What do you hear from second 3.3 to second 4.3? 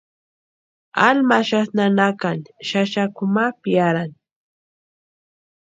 ma piarani.